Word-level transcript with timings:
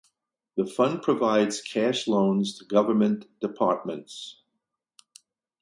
The 0.55 0.65
fund 0.65 1.03
provides 1.03 1.61
cash 1.61 2.07
loans 2.07 2.57
to 2.57 2.65
government 2.65 3.27
departments. 3.39 4.41